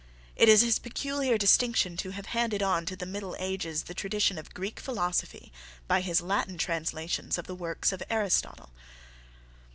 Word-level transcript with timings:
It 0.35 0.49
is 0.49 0.61
his 0.63 0.79
peculiar 0.79 1.37
distinction 1.37 1.95
to 1.97 2.09
have 2.09 2.25
handed 2.33 2.63
on 2.63 2.87
to 2.87 2.95
the 2.95 3.05
Middle 3.05 3.35
Ages 3.37 3.83
the 3.83 3.93
tradition 3.93 4.39
of 4.39 4.51
Greek 4.51 4.79
philosophy 4.79 5.53
by 5.87 6.01
his 6.01 6.21
Latin 6.21 6.57
translations 6.57 7.37
of 7.37 7.45
the 7.45 7.53
works 7.53 7.91
of 7.91 8.01
Aristotle. 8.09 8.71